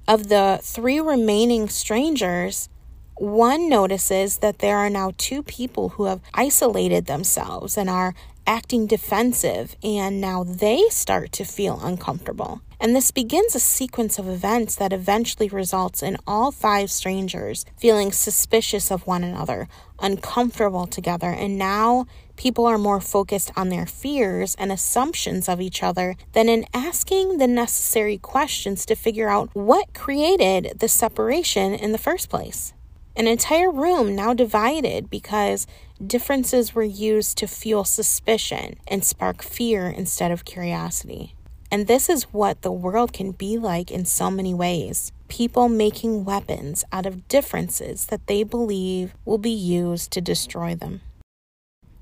Of 0.07 0.27
the 0.27 0.59
three 0.61 0.99
remaining 0.99 1.69
strangers, 1.69 2.69
one 3.15 3.69
notices 3.69 4.39
that 4.39 4.59
there 4.59 4.77
are 4.77 4.89
now 4.89 5.13
two 5.17 5.41
people 5.43 5.89
who 5.89 6.05
have 6.05 6.21
isolated 6.33 7.05
themselves 7.05 7.77
and 7.77 7.89
are 7.89 8.13
acting 8.45 8.87
defensive, 8.87 9.75
and 9.83 10.19
now 10.19 10.43
they 10.43 10.83
start 10.89 11.31
to 11.33 11.43
feel 11.43 11.79
uncomfortable. 11.81 12.61
And 12.79 12.95
this 12.95 13.11
begins 13.11 13.53
a 13.53 13.59
sequence 13.59 14.17
of 14.17 14.27
events 14.27 14.75
that 14.75 14.91
eventually 14.91 15.47
results 15.49 16.01
in 16.01 16.17
all 16.25 16.51
five 16.51 16.89
strangers 16.89 17.63
feeling 17.77 18.11
suspicious 18.11 18.91
of 18.91 19.05
one 19.05 19.23
another, 19.23 19.67
uncomfortable 19.99 20.87
together, 20.87 21.29
and 21.29 21.59
now 21.59 22.07
people 22.37 22.65
are 22.65 22.79
more 22.79 22.99
focused 22.99 23.51
on 23.55 23.69
their 23.69 23.85
fears 23.85 24.55
and 24.55 24.71
assumptions 24.71 25.47
of 25.47 25.61
each 25.61 25.83
other 25.83 26.15
than 26.33 26.49
in 26.49 26.65
asking 26.73 27.37
the 27.37 27.47
necessary 27.47 28.17
questions 28.17 28.83
to 28.87 28.95
figure 28.95 29.29
out 29.29 29.49
what 29.53 29.93
created 29.93 30.79
the 30.79 30.87
separation 30.87 31.75
in 31.75 31.91
the 31.91 31.99
first 31.99 32.29
place. 32.29 32.73
An 33.15 33.27
entire 33.27 33.69
room 33.69 34.15
now 34.15 34.33
divided 34.33 35.09
because 35.09 35.67
differences 36.07 36.73
were 36.73 36.83
used 36.83 37.37
to 37.37 37.47
fuel 37.47 37.83
suspicion 37.83 38.77
and 38.87 39.03
spark 39.03 39.41
fear 39.41 39.87
instead 39.87 40.31
of 40.31 40.45
curiosity. 40.45 41.35
And 41.71 41.87
this 41.87 42.09
is 42.09 42.23
what 42.33 42.63
the 42.63 42.71
world 42.71 43.13
can 43.13 43.31
be 43.31 43.57
like 43.57 43.91
in 43.91 44.05
so 44.05 44.29
many 44.29 44.53
ways. 44.53 45.11
People 45.29 45.69
making 45.69 46.25
weapons 46.25 46.83
out 46.91 47.05
of 47.05 47.27
differences 47.29 48.07
that 48.07 48.27
they 48.27 48.43
believe 48.43 49.13
will 49.23 49.37
be 49.37 49.51
used 49.51 50.11
to 50.11 50.21
destroy 50.21 50.75
them. 50.75 51.01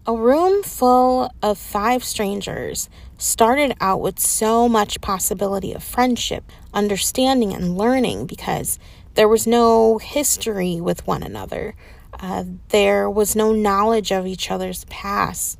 A 0.07 0.15
room 0.15 0.63
full 0.63 1.29
of 1.43 1.59
five 1.59 2.03
strangers 2.03 2.89
started 3.19 3.75
out 3.79 4.01
with 4.01 4.17
so 4.17 4.67
much 4.67 5.01
possibility 5.01 5.71
of 5.71 5.83
friendship, 5.83 6.51
understanding, 6.73 7.53
and 7.53 7.77
learning 7.77 8.25
because 8.25 8.79
there 9.13 9.27
was 9.27 9.45
no 9.45 9.99
history 9.99 10.81
with 10.81 11.05
one 11.05 11.21
another. 11.21 11.75
Uh, 12.19 12.43
there 12.69 13.09
was 13.09 13.35
no 13.35 13.53
knowledge 13.53 14.11
of 14.11 14.27
each 14.27 14.51
other's 14.51 14.85
past. 14.85 15.57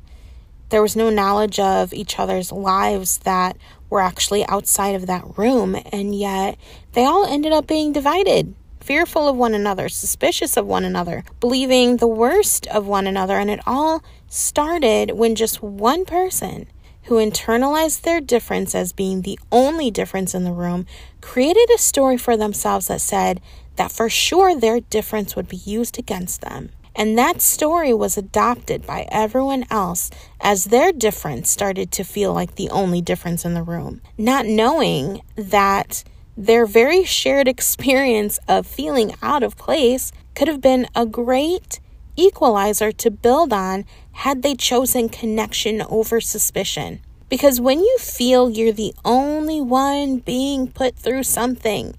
There 0.68 0.82
was 0.82 0.94
no 0.94 1.10
knowledge 1.10 1.58
of 1.58 1.92
each 1.92 2.18
other's 2.18 2.52
lives 2.52 3.18
that 3.18 3.56
were 3.88 4.00
actually 4.00 4.46
outside 4.46 4.94
of 4.94 5.06
that 5.06 5.38
room. 5.38 5.76
And 5.92 6.14
yet 6.14 6.58
they 6.92 7.04
all 7.04 7.24
ended 7.24 7.52
up 7.52 7.66
being 7.66 7.92
divided, 7.92 8.54
fearful 8.78 9.26
of 9.26 9.36
one 9.36 9.54
another, 9.54 9.88
suspicious 9.88 10.56
of 10.56 10.66
one 10.66 10.84
another, 10.84 11.24
believing 11.40 11.96
the 11.96 12.06
worst 12.06 12.66
of 12.68 12.86
one 12.86 13.06
another. 13.06 13.34
And 13.34 13.50
it 13.50 13.60
all 13.66 14.04
started 14.28 15.12
when 15.12 15.34
just 15.34 15.62
one 15.62 16.04
person 16.04 16.66
who 17.04 17.16
internalized 17.16 18.02
their 18.02 18.20
difference 18.20 18.74
as 18.74 18.92
being 18.92 19.22
the 19.22 19.38
only 19.50 19.90
difference 19.90 20.34
in 20.34 20.44
the 20.44 20.52
room, 20.52 20.86
created 21.20 21.68
a 21.74 21.78
story 21.78 22.16
for 22.16 22.36
themselves 22.36 22.86
that 22.86 23.00
said 23.00 23.40
that 23.76 23.92
for 23.92 24.08
sure 24.08 24.54
their 24.54 24.80
difference 24.80 25.36
would 25.36 25.48
be 25.48 25.56
used 25.56 25.98
against 25.98 26.40
them. 26.40 26.70
And 26.94 27.16
that 27.16 27.40
story 27.40 27.94
was 27.94 28.18
adopted 28.18 28.86
by 28.86 29.06
everyone 29.10 29.64
else 29.70 30.10
as 30.40 30.66
their 30.66 30.92
difference 30.92 31.48
started 31.48 31.92
to 31.92 32.04
feel 32.04 32.34
like 32.34 32.56
the 32.56 32.68
only 32.70 33.00
difference 33.00 33.44
in 33.44 33.54
the 33.54 33.62
room, 33.62 34.02
not 34.18 34.44
knowing 34.46 35.22
that 35.36 36.04
their 36.36 36.66
very 36.66 37.04
shared 37.04 37.48
experience 37.56 38.38
of 38.48 38.66
feeling 38.66 39.14
out 39.22 39.42
of 39.42 39.56
place 39.56 40.12
could 40.34 40.48
have 40.48 40.60
been 40.60 40.86
a 40.94 41.06
great 41.06 41.80
equalizer 42.16 42.92
to 42.92 43.10
build 43.10 43.52
on 43.52 43.84
had 44.12 44.42
they 44.42 44.54
chosen 44.54 45.08
connection 45.08 45.82
over 45.82 46.20
suspicion. 46.20 47.00
Because 47.28 47.60
when 47.60 47.78
you 47.78 47.96
feel 47.98 48.50
you're 48.50 48.72
the 48.72 48.92
only 49.04 49.60
one 49.60 50.18
being 50.18 50.66
put 50.70 50.96
through 50.96 51.22
something, 51.22 51.94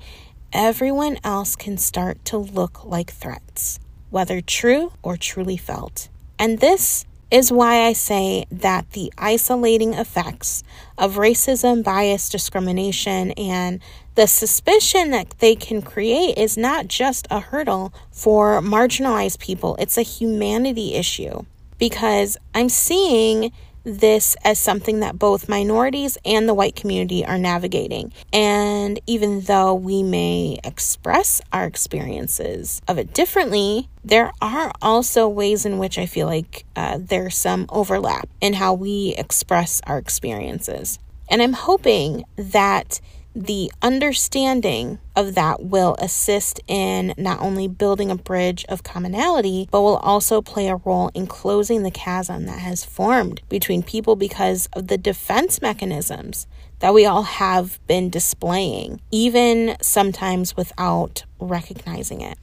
everyone 0.54 1.18
else 1.24 1.56
can 1.56 1.78
start 1.78 2.24
to 2.26 2.38
look 2.38 2.84
like 2.86 3.12
threats, 3.12 3.80
whether 4.10 4.42
true 4.42 4.94
or 5.04 5.18
truly 5.18 5.58
felt. 5.58 6.10
And 6.38 6.60
this 6.60 7.06
is 7.30 7.52
why 7.52 7.84
I 7.86 7.94
say 7.94 8.46
that 8.52 8.92
the 8.92 9.14
isolating 9.18 9.94
effects 9.94 10.64
of 10.98 11.16
racism, 11.16 11.84
bias, 11.84 12.30
discrimination, 12.30 13.32
and 13.32 13.80
the 14.16 14.28
suspicion 14.28 15.12
that 15.12 15.30
they 15.40 15.56
can 15.56 15.82
create 15.82 16.38
is 16.38 16.58
not 16.58 16.88
just 16.88 17.28
a 17.32 17.40
hurdle 17.40 17.94
for 18.12 18.62
marginalized 18.62 19.40
people, 19.40 19.78
it's 19.80 19.98
a 19.98 20.02
humanity 20.02 20.94
issue. 20.96 21.46
because 21.82 22.38
I'm 22.54 22.70
seeing 22.70 23.52
this 23.84 24.36
as 24.44 24.60
something 24.60 25.00
that 25.00 25.18
both 25.18 25.50
minorities 25.50 26.18
and 26.26 26.48
the 26.48 26.54
white 26.54 26.76
community 26.76 27.26
are 27.26 27.38
navigating. 27.38 28.14
And 28.32 29.00
even 29.08 29.42
though 29.42 29.74
we 29.74 30.04
may 30.04 30.60
express 30.64 31.42
our 31.52 31.66
experiences 31.66 32.82
of 32.88 32.98
it 32.98 33.14
differently, 33.14 33.90
there 34.04 34.32
are 34.42 34.72
also 34.82 35.28
ways 35.28 35.66
in 35.66 35.78
which 35.78 35.98
I 35.98 36.06
feel 36.06 36.28
like 36.28 36.66
uh, 36.76 37.00
there's 37.00 37.36
some 37.36 37.66
overlap 37.70 38.30
in 38.40 38.54
how 38.54 38.74
we 38.74 39.16
express 39.18 39.82
our 39.88 39.98
experiences. 39.98 41.00
And 41.30 41.42
I'm 41.42 41.54
hoping 41.54 42.26
that 42.36 43.00
the 43.36 43.72
understanding 43.82 45.00
of 45.16 45.36
that 45.36 45.64
will 45.64 45.96
assist 46.00 46.60
in 46.68 47.14
not 47.18 47.40
only 47.40 47.68
building 47.68 48.12
a 48.12 48.16
bridge 48.16 48.66
of 48.68 48.84
commonality, 48.84 49.68
but 49.72 49.82
will 49.82 49.98
also 49.98 50.42
play 50.42 50.68
a 50.68 50.76
role 50.76 51.12
in 51.14 51.28
closing 51.28 51.84
the 51.84 51.92
chasm 51.92 52.46
that 52.46 52.60
has 52.60 52.84
formed 52.84 53.42
between 53.48 53.84
people 53.84 54.16
because 54.16 54.68
of 54.74 54.88
the 54.88 54.98
defense 54.98 55.62
mechanisms 55.62 56.48
that 56.80 56.94
we 56.94 57.06
all 57.06 57.24
have 57.24 57.80
been 57.88 58.10
displaying, 58.10 59.00
even 59.12 59.78
sometimes 59.82 60.58
without 60.58 61.24
recognizing 61.40 62.22
it. 62.22 62.38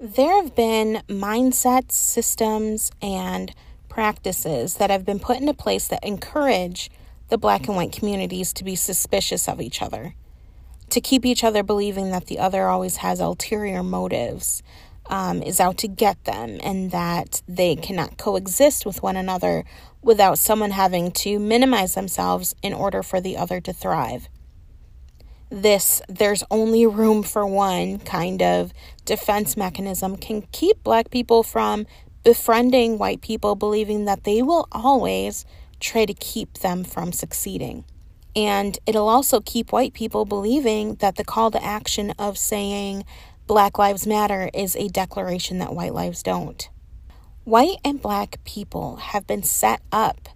There 0.00 0.42
have 0.42 0.56
been 0.56 1.02
mindsets, 1.06 1.92
systems, 1.92 2.90
and 3.00 3.54
practices 3.88 4.74
that 4.74 4.90
have 4.90 5.04
been 5.04 5.20
put 5.20 5.38
into 5.38 5.54
place 5.54 5.86
that 5.88 6.02
encourage 6.02 6.90
the 7.32 7.38
black 7.38 7.66
and 7.66 7.74
white 7.74 7.92
communities 7.92 8.52
to 8.52 8.62
be 8.62 8.76
suspicious 8.76 9.48
of 9.48 9.58
each 9.58 9.80
other, 9.80 10.14
to 10.90 11.00
keep 11.00 11.24
each 11.24 11.42
other 11.42 11.62
believing 11.62 12.10
that 12.10 12.26
the 12.26 12.38
other 12.38 12.68
always 12.68 12.96
has 12.98 13.20
ulterior 13.20 13.82
motives, 13.82 14.62
um, 15.06 15.42
is 15.42 15.58
out 15.58 15.78
to 15.78 15.88
get 15.88 16.22
them, 16.24 16.60
and 16.62 16.90
that 16.90 17.40
they 17.48 17.74
cannot 17.74 18.18
coexist 18.18 18.84
with 18.84 19.02
one 19.02 19.16
another 19.16 19.64
without 20.02 20.38
someone 20.38 20.72
having 20.72 21.10
to 21.10 21.38
minimize 21.38 21.94
themselves 21.94 22.54
in 22.62 22.74
order 22.74 23.02
for 23.02 23.18
the 23.18 23.38
other 23.38 23.62
to 23.62 23.72
thrive. 23.72 24.28
This 25.48 26.02
there's 26.10 26.44
only 26.50 26.84
room 26.84 27.22
for 27.22 27.46
one 27.46 27.98
kind 28.00 28.42
of 28.42 28.74
defense 29.06 29.56
mechanism 29.56 30.18
can 30.18 30.42
keep 30.52 30.84
black 30.84 31.10
people 31.10 31.42
from 31.42 31.86
befriending 32.24 32.98
white 32.98 33.22
people, 33.22 33.54
believing 33.54 34.04
that 34.04 34.24
they 34.24 34.42
will 34.42 34.68
always 34.70 35.46
try 35.82 36.06
to 36.06 36.14
keep 36.14 36.54
them 36.54 36.84
from 36.84 37.12
succeeding. 37.12 37.84
And 38.34 38.78
it'll 38.86 39.08
also 39.08 39.40
keep 39.40 39.72
white 39.72 39.92
people 39.92 40.24
believing 40.24 40.94
that 40.96 41.16
the 41.16 41.24
call 41.24 41.50
to 41.50 41.62
action 41.62 42.12
of 42.18 42.38
saying 42.38 43.04
Black 43.46 43.78
Lives 43.78 44.06
Matter 44.06 44.48
is 44.54 44.74
a 44.76 44.88
declaration 44.88 45.58
that 45.58 45.74
white 45.74 45.92
lives 45.92 46.22
don't. 46.22 46.70
White 47.44 47.78
and 47.84 48.00
black 48.00 48.42
people 48.44 48.96
have 48.96 49.26
been 49.26 49.42
set 49.42 49.82
up 49.90 50.28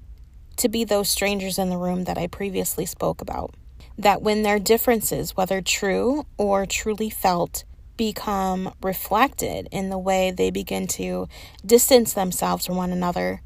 to 0.57 0.69
be 0.69 0.85
those 0.85 1.09
strangers 1.09 1.59
in 1.59 1.71
the 1.71 1.79
room 1.79 2.05
that 2.05 2.19
I 2.19 2.27
previously 2.27 2.85
spoke 2.85 3.21
about. 3.21 3.55
That 3.97 4.23
when 4.23 4.43
their 4.43 4.59
differences, 4.59 5.37
whether 5.37 5.63
true 5.63 6.27
or 6.37 6.67
truly 6.67 7.09
felt, 7.09 7.65
become 7.97 8.75
reflected 8.83 9.69
in 9.71 9.89
the 9.89 9.99
way 9.99 10.31
they 10.31 10.51
begin 10.51 10.87
to 10.87 11.29
distance 11.65 12.13
themselves 12.13 12.67
from 12.67 12.77
one 12.77 12.93
another, 12.93 13.41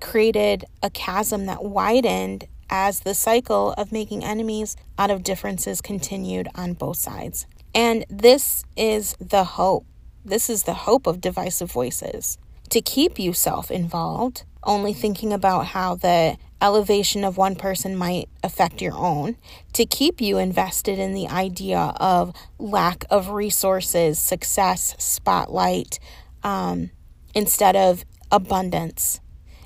created 0.00 0.64
a 0.82 0.90
chasm 0.90 1.46
that 1.46 1.64
widened 1.64 2.46
as 2.70 3.00
the 3.00 3.14
cycle 3.14 3.72
of 3.72 3.92
making 3.92 4.24
enemies 4.24 4.76
out 4.98 5.10
of 5.10 5.22
differences 5.22 5.80
continued 5.80 6.48
on 6.54 6.72
both 6.72 6.96
sides. 6.96 7.46
And 7.74 8.04
this 8.08 8.64
is 8.76 9.16
the 9.20 9.44
hope. 9.44 9.86
This 10.24 10.48
is 10.48 10.62
the 10.62 10.74
hope 10.74 11.06
of 11.06 11.20
divisive 11.20 11.70
voices 11.70 12.38
to 12.70 12.80
keep 12.80 13.18
you 13.18 13.32
self 13.32 13.70
involved, 13.70 14.44
only 14.62 14.92
thinking 14.92 15.32
about 15.32 15.66
how 15.66 15.94
the 15.94 16.36
elevation 16.60 17.24
of 17.24 17.36
one 17.36 17.54
person 17.54 17.94
might 17.94 18.28
affect 18.42 18.80
your 18.80 18.96
own, 18.96 19.36
to 19.74 19.84
keep 19.84 20.20
you 20.20 20.38
invested 20.38 20.98
in 20.98 21.12
the 21.12 21.28
idea 21.28 21.92
of 21.96 22.34
lack 22.58 23.04
of 23.10 23.28
resources, 23.28 24.18
success, 24.18 24.94
spotlight, 24.98 25.98
um, 26.42 26.90
instead 27.34 27.76
of 27.76 28.04
abundance 28.30 29.20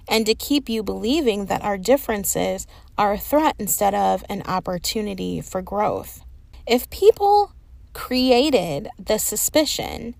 and 0.09 0.27
to 0.27 0.35
keep 0.35 0.69
you 0.69 0.83
believing 0.83 1.47
that 1.47 1.63
our 1.63 1.79
differences 1.79 2.67
are 2.97 3.13
a 3.13 3.19
threat 3.19 3.55
instead 3.59 3.95
of 3.95 4.25
an 4.29 4.43
opportunity 4.47 5.41
for 5.41 5.63
growth. 5.63 6.25
If 6.67 6.89
people 6.91 7.53
created 7.93 8.89
the 8.99 9.19
suspicion, 9.19 10.15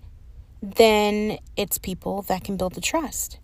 then 0.61 1.37
it's 1.55 1.77
people 1.77 2.21
that 2.23 2.43
can 2.43 2.57
build 2.57 2.73
the 2.73 2.81
trust. 2.81 3.39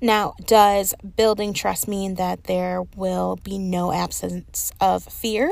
Now, 0.00 0.34
does 0.46 0.94
building 1.16 1.52
trust 1.52 1.86
mean 1.86 2.14
that 2.14 2.44
there 2.44 2.82
will 2.96 3.36
be 3.36 3.58
no 3.58 3.92
absence 3.92 4.72
of 4.80 5.04
fear? 5.04 5.50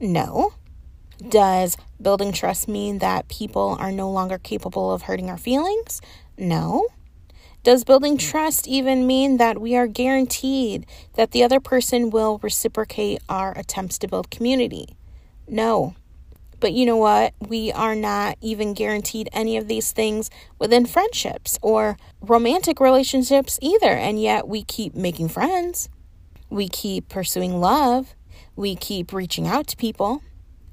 No. 0.00 0.52
Does 1.26 1.76
building 2.00 2.32
trust 2.32 2.68
mean 2.68 2.98
that 2.98 3.28
people 3.28 3.76
are 3.80 3.90
no 3.90 4.10
longer 4.10 4.38
capable 4.38 4.92
of 4.92 5.02
hurting 5.02 5.30
our 5.30 5.38
feelings? 5.38 6.00
No. 6.36 6.86
Does 7.68 7.84
building 7.84 8.16
trust 8.16 8.66
even 8.66 9.06
mean 9.06 9.36
that 9.36 9.60
we 9.60 9.76
are 9.76 9.86
guaranteed 9.86 10.86
that 11.16 11.32
the 11.32 11.44
other 11.44 11.60
person 11.60 12.08
will 12.08 12.40
reciprocate 12.42 13.20
our 13.28 13.52
attempts 13.58 13.98
to 13.98 14.08
build 14.08 14.30
community? 14.30 14.96
No. 15.46 15.94
But 16.60 16.72
you 16.72 16.86
know 16.86 16.96
what? 16.96 17.34
We 17.46 17.70
are 17.70 17.94
not 17.94 18.38
even 18.40 18.72
guaranteed 18.72 19.28
any 19.34 19.58
of 19.58 19.68
these 19.68 19.92
things 19.92 20.30
within 20.58 20.86
friendships 20.86 21.58
or 21.60 21.98
romantic 22.22 22.80
relationships 22.80 23.58
either. 23.60 23.90
And 23.90 24.18
yet 24.18 24.48
we 24.48 24.64
keep 24.64 24.94
making 24.94 25.28
friends. 25.28 25.90
We 26.48 26.70
keep 26.70 27.10
pursuing 27.10 27.60
love. 27.60 28.14
We 28.56 28.76
keep 28.76 29.12
reaching 29.12 29.46
out 29.46 29.66
to 29.66 29.76
people. 29.76 30.22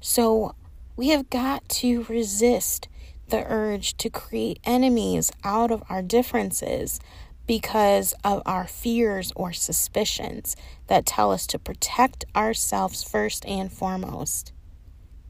So 0.00 0.54
we 0.96 1.08
have 1.08 1.28
got 1.28 1.68
to 1.68 2.04
resist 2.04 2.88
the 3.28 3.44
urge 3.46 3.96
to 3.98 4.10
create 4.10 4.60
enemies 4.64 5.32
out 5.44 5.70
of 5.70 5.82
our 5.88 6.02
differences 6.02 7.00
because 7.46 8.12
of 8.24 8.42
our 8.44 8.66
fears 8.66 9.32
or 9.36 9.52
suspicions 9.52 10.56
that 10.88 11.06
tell 11.06 11.30
us 11.30 11.46
to 11.46 11.58
protect 11.58 12.24
ourselves 12.34 13.02
first 13.02 13.46
and 13.46 13.72
foremost. 13.72 14.52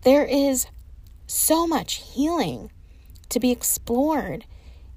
There 0.03 0.25
is 0.25 0.67
so 1.27 1.67
much 1.67 1.95
healing 2.15 2.71
to 3.29 3.41
be 3.41 3.51
explored 3.51 4.45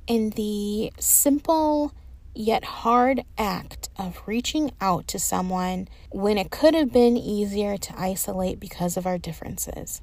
in 0.07 0.31
the 0.31 0.91
simple 0.99 1.93
yet 2.35 2.63
hard 2.63 3.23
act 3.37 3.89
of 3.97 4.21
reaching 4.25 4.71
out 4.79 5.07
to 5.07 5.19
someone 5.19 5.87
when 6.11 6.37
it 6.37 6.51
could 6.51 6.73
have 6.73 6.91
been 6.93 7.17
easier 7.17 7.77
to 7.77 7.99
isolate 7.99 8.59
because 8.59 8.95
of 8.95 9.05
our 9.05 9.17
differences. 9.17 10.01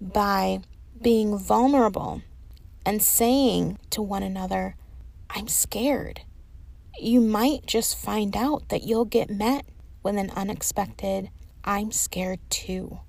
By 0.00 0.60
being 1.00 1.38
vulnerable 1.38 2.22
and 2.88 3.02
saying 3.02 3.76
to 3.90 4.00
one 4.00 4.22
another, 4.22 4.74
I'm 5.28 5.46
scared. 5.46 6.22
You 6.98 7.20
might 7.20 7.66
just 7.66 7.98
find 7.98 8.34
out 8.34 8.70
that 8.70 8.82
you'll 8.82 9.04
get 9.04 9.28
met 9.28 9.66
with 10.02 10.16
an 10.16 10.30
unexpected, 10.30 11.28
I'm 11.62 11.92
scared 11.92 12.40
too. 12.48 13.00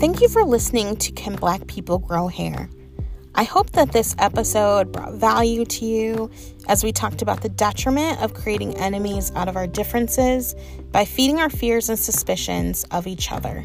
Thank 0.00 0.20
you 0.20 0.28
for 0.28 0.42
listening 0.42 0.96
to 0.96 1.12
Can 1.12 1.36
Black 1.36 1.68
People 1.68 2.00
Grow 2.00 2.26
Hair? 2.26 2.68
I 3.34 3.44
hope 3.44 3.70
that 3.70 3.92
this 3.92 4.14
episode 4.18 4.90
brought 4.92 5.14
value 5.14 5.64
to 5.64 5.84
you 5.84 6.30
as 6.66 6.82
we 6.82 6.90
talked 6.90 7.22
about 7.22 7.42
the 7.42 7.48
detriment 7.48 8.20
of 8.20 8.34
creating 8.34 8.76
enemies 8.76 9.30
out 9.36 9.48
of 9.48 9.56
our 9.56 9.68
differences 9.68 10.56
by 10.90 11.04
feeding 11.04 11.38
our 11.38 11.48
fears 11.48 11.88
and 11.88 11.98
suspicions 11.98 12.84
of 12.90 13.06
each 13.06 13.30
other. 13.30 13.64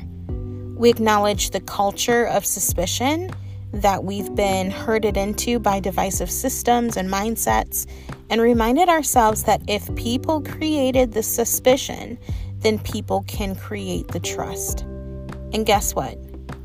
We 0.75 0.89
acknowledge 0.89 1.49
the 1.49 1.61
culture 1.61 2.25
of 2.25 2.45
suspicion 2.45 3.31
that 3.73 4.03
we've 4.03 4.33
been 4.35 4.71
herded 4.71 5.17
into 5.17 5.59
by 5.59 5.79
divisive 5.79 6.29
systems 6.29 6.95
and 6.95 7.09
mindsets, 7.09 7.87
and 8.29 8.41
reminded 8.41 8.87
ourselves 8.87 9.43
that 9.43 9.61
if 9.67 9.93
people 9.95 10.41
created 10.41 11.11
the 11.11 11.23
suspicion, 11.23 12.17
then 12.59 12.79
people 12.79 13.23
can 13.27 13.55
create 13.55 14.07
the 14.09 14.19
trust. 14.19 14.81
And 15.53 15.65
guess 15.65 15.93
what? 15.93 16.17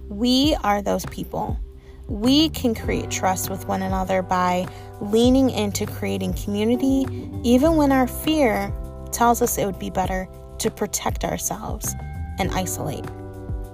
We 0.08 0.54
are 0.62 0.82
those 0.82 1.06
people 1.06 1.58
we 2.10 2.48
can 2.48 2.74
create 2.74 3.08
trust 3.08 3.48
with 3.48 3.66
one 3.68 3.82
another 3.82 4.20
by 4.20 4.66
leaning 5.00 5.48
into 5.48 5.86
creating 5.86 6.34
community, 6.34 7.06
even 7.44 7.76
when 7.76 7.92
our 7.92 8.08
fear 8.08 8.72
tells 9.12 9.40
us 9.40 9.56
it 9.56 9.64
would 9.64 9.78
be 9.78 9.90
better 9.90 10.28
to 10.58 10.70
protect 10.70 11.24
ourselves 11.24 11.94
and 12.38 12.50
isolate. 12.50 13.04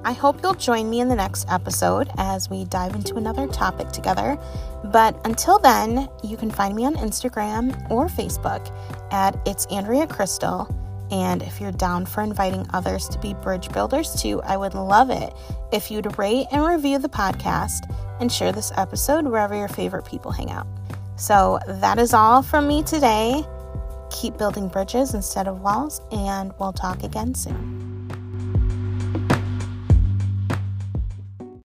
I 0.05 0.13
hope 0.13 0.41
you'll 0.43 0.55
join 0.55 0.89
me 0.89 1.01
in 1.01 1.09
the 1.09 1.17
next 1.17 1.51
episode 1.51 2.09
as 2.19 2.49
we 2.49 2.67
dive 2.67 2.95
into 2.95 3.17
another 3.17 3.49
topic 3.49 3.89
together. 3.89 4.39
But 4.85 5.19
until 5.27 5.59
then, 5.59 6.09
you 6.23 6.37
can 6.37 6.51
find 6.51 6.77
me 6.77 6.85
on 6.85 6.95
Instagram 6.95 7.91
or 7.91 8.07
Facebook 8.07 8.71
at 9.11 9.37
It's 9.47 9.67
Andrea 9.67 10.07
Crystal. 10.07 10.73
And 11.11 11.43
if 11.43 11.61
you're 11.61 11.73
down 11.73 12.05
for 12.07 12.23
inviting 12.23 12.67
others 12.73 13.09
to 13.09 13.19
be 13.19 13.35
bridge 13.35 13.71
builders 13.71 14.21
too, 14.21 14.43
I 14.43 14.57
would 14.57 14.75
love 14.75 15.11
it 15.11 15.33
if 15.73 15.91
you'd 15.91 16.19
rate 16.19 16.47
and 16.53 16.65
review 16.65 16.99
the 16.99 17.09
podcast 17.09 17.93
and 18.21 18.31
share 18.31 18.53
this 18.53 18.73
episode 18.77 19.25
wherever 19.27 19.55
your 19.55 19.69
favorite 19.69 20.05
people 20.05 20.31
hang 20.31 20.51
out. 20.51 20.67
So, 21.17 21.59
that 21.67 21.99
is 21.99 22.13
all 22.13 22.43
from 22.43 22.69
me 22.69 22.83
today. 22.83 23.45
Keep 24.11 24.39
building 24.39 24.69
bridges 24.69 25.15
instead 25.15 25.49
of 25.49 25.61
walls, 25.61 26.01
and 26.13 26.53
we'll 26.59 26.73
talk 26.73 27.03
again 27.03 27.35
soon. 27.35 27.86